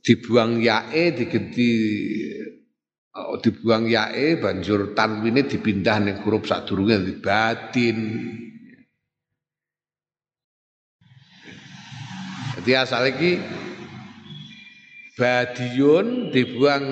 [0.00, 1.68] dibuang yae digenti
[3.12, 7.98] oh, dibuang yae banjur tanwine dipindah ning huruf sadurunge di batin.
[12.58, 13.32] Jadi asal iki
[15.18, 16.86] Badiun dibuang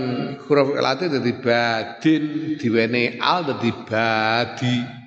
[0.50, 5.05] huruf elate dadi badin, diwene al dadi badi.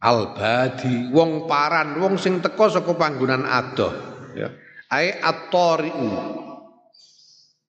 [0.00, 3.92] Al badi, wong paran, wong sing teko saka panggonan adoh,
[4.32, 4.48] ya.
[4.88, 6.08] Ai at-tari'u.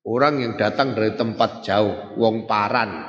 [0.07, 3.03] Orang yang datang dari tempat jauh, wong paran.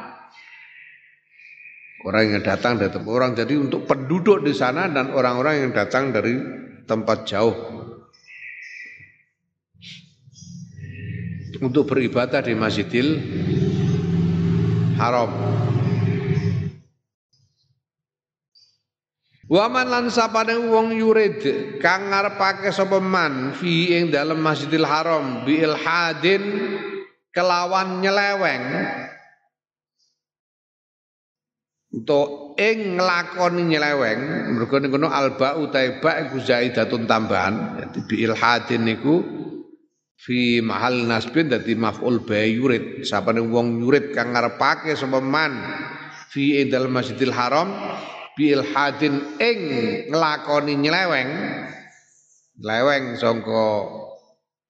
[2.02, 6.10] Orang yang datang dari tempat orang jadi untuk penduduk di sana dan orang-orang yang datang
[6.10, 6.34] dari
[6.82, 7.54] tempat jauh
[11.62, 13.08] untuk beribadah di Masjidil
[14.98, 15.30] Haram.
[19.52, 21.44] Waman lan sapane wong yurid
[21.76, 26.40] kang ngarepake sapa man fi ing dalem Masjidil Haram bi ilhadin
[27.28, 28.64] kelawan nyeleweng.
[31.92, 37.76] Untuk ing nglakoni nyeleweng mergo ning kono alba utahe ba iku zaidatun tambahan.
[38.08, 39.20] Bi ilhadin niku
[40.16, 43.04] fi mahal nasbin dadi maf'ul bi yurid.
[43.04, 45.60] Sapane wong yurid kang ngarepake sapa man
[46.32, 47.68] fi idal masjidil haram
[48.36, 49.60] bi ilhadin ing
[50.08, 51.30] nglakoni nyeleweng
[52.56, 53.66] nyeleweng sangka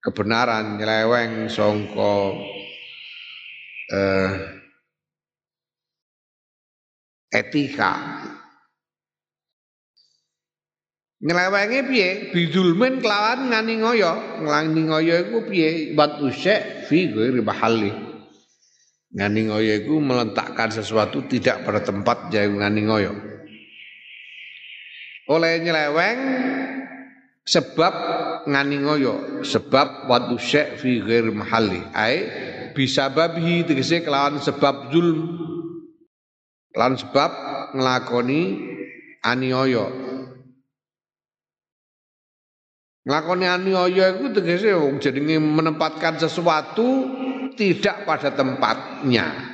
[0.03, 2.15] kebenaran nyeleweng sangka
[3.93, 4.31] eh,
[7.31, 7.93] etika
[11.23, 12.35] Nyelewenge piye?
[12.35, 14.43] Bidulmin kelawan ngani ngoyo.
[14.43, 15.95] Ngani ngoyo iku piye?
[15.95, 17.39] Wat usyek fi ghairi.
[19.15, 23.32] Ngani ngoyo iku meletakkan sesuatu tidak pada tempat jauh ngani ngoyo.
[25.31, 26.18] Oleh nyeleweng
[27.47, 27.95] sebab
[28.47, 29.14] ngani ngoyo,
[29.47, 31.83] sebab wat usyek fi ghairi mahalli.
[31.95, 32.27] Ai
[32.75, 35.39] bisa babi tegese kelawan sebab zulm.
[36.73, 37.31] Kelawan sebab
[37.77, 38.41] ngelakoni
[39.23, 39.87] aniaya
[43.03, 47.11] Nglakoni aniaya iku tegese jenenge menempatkan sesuatu
[47.59, 49.51] tidak pada tempatnya.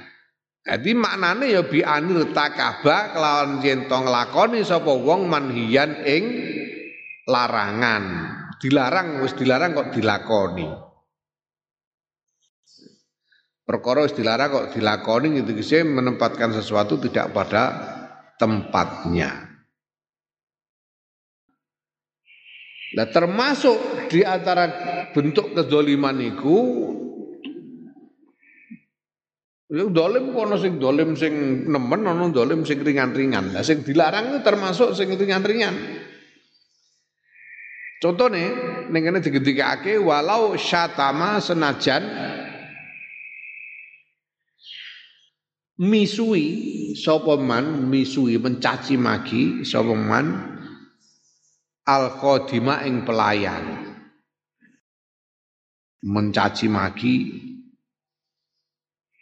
[0.68, 6.24] Jadi maknane ya bi anil takaba kelawan yen to nglakoni sapa wong manhiyan ing
[7.24, 8.04] larangan.
[8.60, 10.68] Dilarang wis dilarang kok dilakoni.
[13.64, 15.56] Perkara wis dilarang kok dilakoni gitu
[15.88, 17.64] menempatkan sesuatu tidak pada
[18.36, 19.48] tempatnya.
[22.92, 24.68] Nah termasuk di antara
[25.16, 26.56] bentuk kezaliman itu
[29.68, 33.52] Ya dolim kono sing dolim sing nemen ono dolim sing ringan-ringan.
[33.52, 35.76] Lah sing dilarang itu termasuk sing ringan-ringan.
[38.00, 38.48] Contohnya
[38.88, 42.00] ning kene digedhekake walau syatama senajan
[45.78, 46.46] misui
[46.96, 50.26] sapa man misui mencaci maki sapa man
[51.84, 53.94] al qadima ing pelayan
[56.02, 57.14] mencaci maki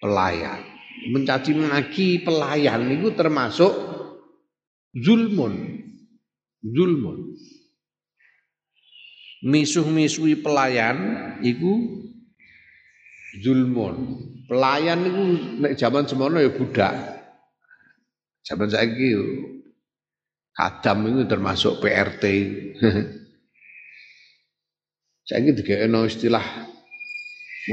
[0.01, 0.63] pelayan.
[1.13, 3.73] Mencaci maki pelayan itu termasuk
[4.97, 5.85] zulmun.
[6.65, 7.37] Zulmun.
[9.47, 10.99] Misuh-misui pelayan
[11.45, 12.03] itu
[13.45, 14.25] zulmun.
[14.47, 15.23] Pelayan itu
[15.77, 16.95] zaman semono ya budak.
[18.47, 19.11] Zaman saiki
[20.57, 22.25] Kadam itu termasuk PRT.
[25.29, 26.41] Saya dikene istilah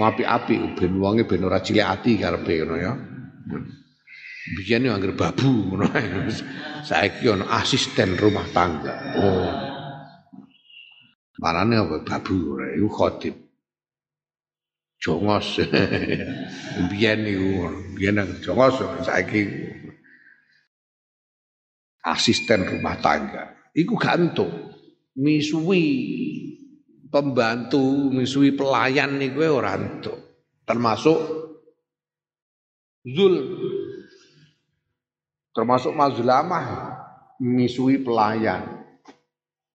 [0.01, 2.93] api-api ben wonge ben ora cilik ati karepe ngono ya.
[4.57, 5.85] Biyen yo anggere babu ngono.
[6.87, 8.93] Saiki ono asisten rumah tangga.
[9.21, 9.51] Oh.
[11.39, 13.35] Marane apa babu ora iku khotib.
[15.03, 15.59] Jongos.
[16.89, 19.43] Biyen niku, biyen jongos saiki
[22.07, 23.51] asisten rumah tangga.
[23.75, 24.71] Iku gantung.
[25.13, 26.52] Misui
[27.13, 30.17] pembantu, misui pelayan niku ora entuk.
[30.65, 31.19] Termasuk
[33.05, 33.35] zul
[35.53, 36.65] termasuk mazlamah
[37.37, 38.81] misui pelayan.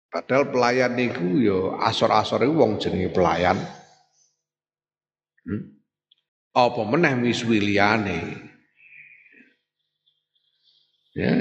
[0.08, 3.60] Padahal pelayan niku yo ya asor-asor iku wong jenenge pelayan.
[5.46, 5.78] Hmm?
[6.56, 8.48] Apa meneh misui liyane?
[11.12, 11.34] Ya,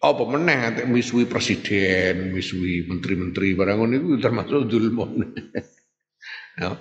[0.00, 5.12] apa meneh misui presiden, misui menteri-menteri barang ngono iku termasuk zulmun.
[6.60, 6.72] ya.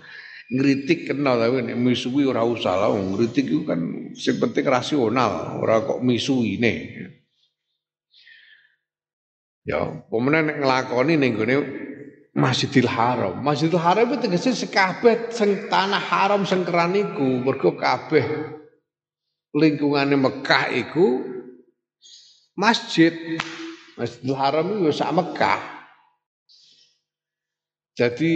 [0.49, 3.77] Ngritik kenal tapi nek misui ora usah lah, ngritik itu kan
[4.17, 7.05] sing penting rasional, ora kok misuine.
[9.67, 11.55] Ya, pemenang nek nglakoni ning gone
[12.33, 13.37] Masjidil Haram.
[13.45, 18.25] Masjidil Haram itu tegese sekabeh sing tanah haram sing keran iku, mergo kabeh
[19.53, 21.07] lingkungane Mekah iku
[22.59, 23.15] masjid.
[23.95, 25.59] Masjidil Haram itu sak Mekah.
[27.95, 28.31] Jadi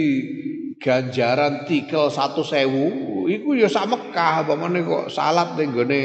[0.76, 6.02] ganjaran tikel satu sewu, iku ya sak Mekah, pamane kok salat ning gone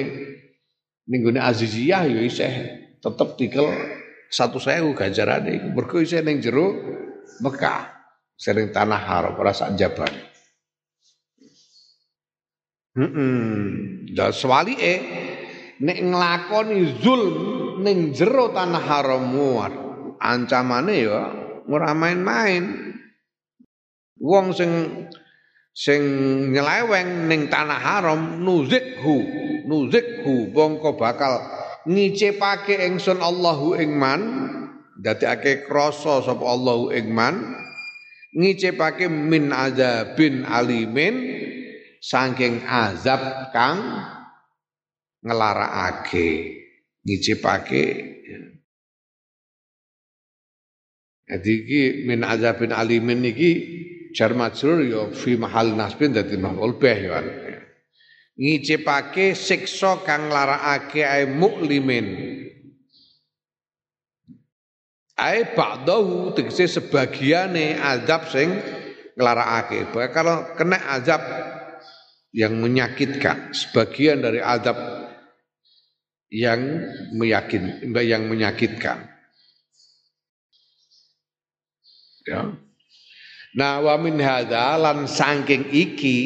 [1.11, 2.51] ning gone Aziziyah ya isih
[3.03, 3.67] tetep tikel
[4.31, 5.67] satu sewu ganjaran iku.
[5.75, 6.75] Mergo isih ning jero
[7.43, 7.99] Mekah.
[8.39, 10.11] Sering tanah haram ora sak jaban.
[12.95, 13.59] Heeh.
[14.15, 14.95] Dan swalike
[15.83, 15.99] nek
[17.03, 17.35] zulm
[17.79, 19.31] ning jero tanah haram
[20.19, 21.21] ancamane ya
[21.69, 22.93] ora main-main.
[24.19, 24.71] Wong sing
[25.71, 26.01] sing
[26.51, 29.23] nyeleweng ning tanah haram nuzikhu
[29.63, 31.39] nuzikhu bongko bakal
[31.87, 34.21] ngicipake ingsun Allahu ing man
[34.99, 37.55] dadekake krasa sapa Allahu ing man
[38.35, 41.15] ngicipake min azabin alimin
[42.03, 44.03] saking azab kang
[45.23, 46.58] nglarakake
[47.05, 47.83] ngicipake
[51.29, 53.51] Jadi iki min azabin alimin iki
[54.17, 57.21] jar majrur ya fi mahal nasbin dadi maf'ul bih ya.
[58.33, 62.07] Ngicipake siksa kang larakake ae muklimin
[65.19, 68.55] Ai ba'dahu tegese sebagiane azab sing
[69.19, 69.91] nglarakake.
[70.15, 71.19] Kalau kena azab
[72.31, 74.79] yang menyakitkan, sebagian dari azab
[76.29, 76.61] yang
[77.13, 79.09] meyakin, yang menyakitkan.
[82.29, 82.53] Ya.
[83.57, 86.17] Nah wa min hadza lan saking iki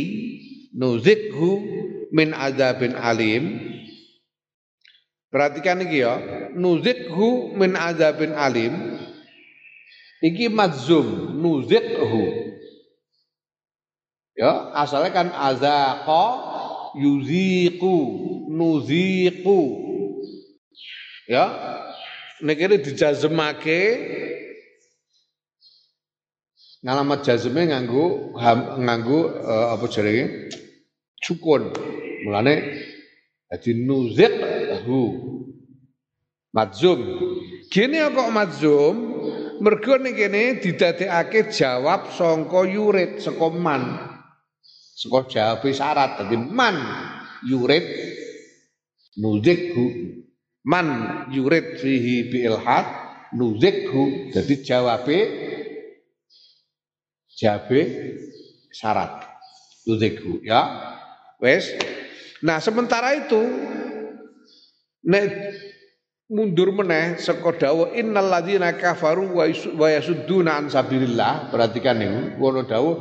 [0.75, 1.63] nuzikhu
[2.11, 3.73] min azabin alim
[5.33, 6.21] Perhatikan iki ya,
[6.53, 9.01] nuzikhu min azabin alim.
[10.21, 12.53] Iki madzum, nuzikhu.
[14.37, 16.25] Ya, asalnya kan azaqa
[16.93, 17.97] yuziqu,
[18.45, 19.82] nuziqu.
[21.29, 21.45] Ya.
[22.43, 23.79] Nek ini dijazmake
[26.83, 28.35] ngalamat jazme nganggo
[28.83, 30.51] nganggo uh, apa jenenge
[31.23, 31.71] cukun.
[32.27, 32.83] Mulane
[33.47, 35.01] dadi nuziqhu
[36.51, 37.01] madzum.
[37.71, 38.95] Gini kok madzum?
[39.63, 43.83] Mergo ning kene didadekake jawab sangka yurid saka man.
[44.99, 46.75] Saka jawab syarat dadi man
[47.47, 47.87] yurid
[49.15, 50.19] nuzikhu
[50.63, 50.87] man
[51.31, 52.87] yurid fihi bi ilhad
[53.35, 55.19] nuzikhu dadi jawabe
[57.35, 57.79] jawabe
[58.71, 59.27] syarat.
[59.83, 60.61] Nuzikhu ya.
[61.43, 61.67] Wes.
[62.39, 63.39] Nah sementara itu
[65.03, 65.27] nek
[66.31, 69.35] mundur meneh saka dawuh innal ladzina kafaru
[69.75, 71.51] wa yasudduna an sabilillah.
[71.51, 72.95] Perhatikan niku ngono dawuh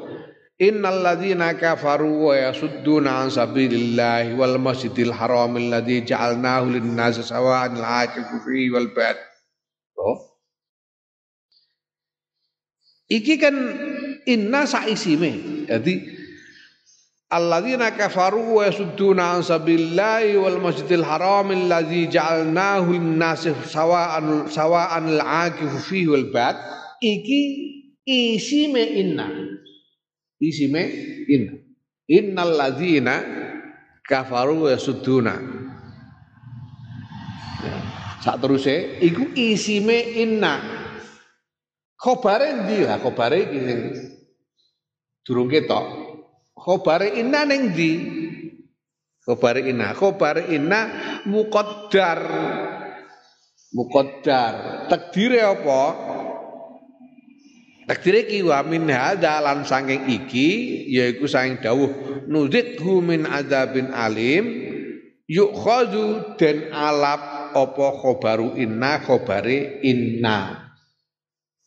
[0.62, 8.38] innal ladzina kafaru wa yasudduna an sabilillah wal masjidil haram alladzi ja'alnahu lin-nasi sawa'an al-aqifu
[8.46, 9.18] fi wal bad.
[9.98, 10.38] Oh.
[13.10, 13.56] Iki kan
[14.22, 15.66] inna saisime.
[15.66, 15.98] Jadi
[17.26, 25.90] alladzina kafaru wa yasudduna an sabilillahi wal masjidil haram alladzi ja'alnahu lin-nasi sawa'an sawa'an al-aqifu
[25.90, 26.54] fihi wal bad.
[27.02, 27.42] Iki
[28.06, 29.51] isime inna
[30.42, 30.82] isime
[31.30, 31.54] inna
[32.10, 33.14] innal ladzina
[34.02, 35.34] kafaru wa yasudduna
[38.18, 40.58] sak teruse iku isime inna
[41.94, 43.80] khobare ndi lah khobare iki sing
[45.22, 46.12] durung ketok
[46.62, 47.92] Khobare inna ning ndi?
[49.26, 49.90] Khobare inna.
[49.98, 50.80] Khobare inna
[51.26, 52.20] muqaddar.
[53.74, 54.54] Muqaddar.
[54.86, 55.82] Takdire apa?
[57.82, 60.48] Takdire ki wa min hadza lan saking iki
[60.94, 61.90] yaiku saking dawuh
[62.30, 64.44] nuzidhu min adzabin alim
[65.26, 70.70] yukhadhu den alap apa khobaru inna khobare inna.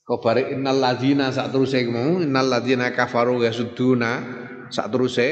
[0.06, 4.12] Khobare innal ladzina sak teruse mau innal ladzina kafaru yasudduna
[4.70, 5.30] sak teruse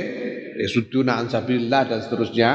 [0.58, 2.52] ya suduna an sabilillah dan seterusnya.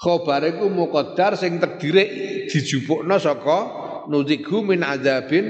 [0.00, 3.58] Khobar iku muqaddar sing terdiri dijupukno saka
[4.08, 5.44] nuzikhu min azabin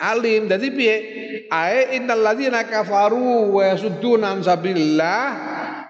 [0.00, 0.48] alim.
[0.48, 0.96] Dadi piye
[1.54, 5.22] ae innal ladzina kafaru wa yasudduna an sabilillah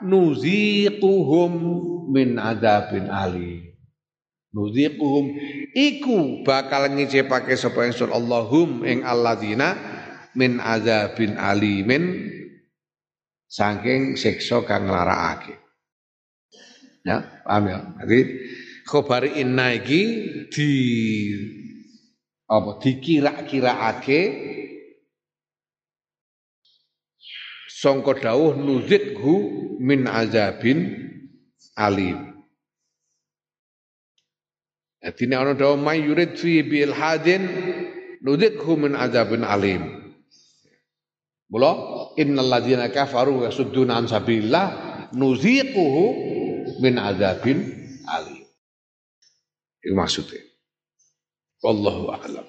[0.05, 1.53] nuziquhum
[2.13, 3.73] min azabin alim
[4.53, 5.33] nuziquhum
[5.73, 9.73] iku bakal ngicipake sapa ingsun Allahum ing alladzina
[10.37, 12.31] min azabin alimin
[13.49, 15.63] saking siksa kang nglarakake.
[17.05, 17.79] Ya, paham ya?
[18.03, 18.21] Jadi
[18.89, 20.03] khobar inna iki
[20.49, 20.71] di
[22.49, 24.21] apa dikira-kiraake
[27.85, 29.33] sangka dawuh nuzidhu
[29.85, 31.05] min azabin
[31.77, 32.33] alim
[35.05, 37.45] Jadi ini orang dawuh may yurid fi bil hadin
[38.25, 40.05] nuzidhu min azabin alim
[41.53, 41.73] Mula
[42.17, 44.67] innal ladzina kafaru yasudduna an sabilillah
[45.15, 46.03] nuziquhu
[46.83, 47.63] min azabin
[48.09, 48.43] alim.
[49.79, 50.43] Itu maksudnya.
[51.63, 52.43] Wallahu a'lam.